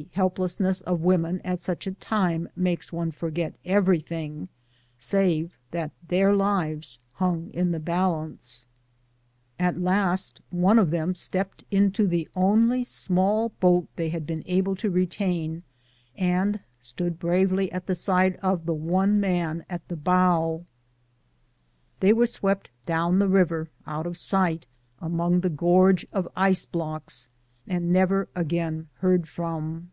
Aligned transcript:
231 0.00 0.16
helplessness 0.16 0.80
of 0.80 1.00
women 1.02 1.40
at 1.44 1.58
sucli 1.58 1.86
a 1.92 1.94
time 1.94 2.48
makes 2.56 2.92
one 2.92 3.12
forget 3.12 3.54
everything, 3.64 4.48
save 4.98 5.56
that 5.70 5.92
their 6.08 6.34
lives 6.34 6.98
hang 7.14 7.48
in 7.54 7.70
the 7.70 7.78
balance. 7.78 8.66
At 9.56 9.80
last 9.80 10.40
one 10.50 10.80
of 10.80 10.90
them 10.90 11.14
stepped 11.14 11.62
into 11.70 12.08
the 12.08 12.28
only 12.34 12.82
small 12.82 13.50
boat 13.60 13.86
they 13.94 14.08
had 14.08 14.26
been 14.26 14.42
able 14.46 14.74
to 14.76 14.90
retain, 14.90 15.62
and 16.16 16.58
standing 16.80 17.14
bravely 17.14 17.70
at 17.70 17.86
the 17.86 17.94
side 17.94 18.36
of 18.42 18.66
the 18.66 18.74
one 18.74 19.20
man 19.20 19.64
at 19.70 19.86
the 19.86 19.96
bow, 19.96 20.64
they 22.00 22.12
were 22.12 22.26
swept 22.26 22.68
down 22.84 23.20
the 23.20 23.28
river 23.28 23.70
ont 23.86 24.08
of 24.08 24.16
sight 24.16 24.66
among 24.98 25.42
the 25.42 25.48
gorge 25.50 26.04
of 26.12 26.26
ice 26.34 26.64
blocks 26.66 27.28
and 27.66 27.90
never 27.90 28.28
again 28.36 28.86
heard 28.98 29.26
from. 29.26 29.90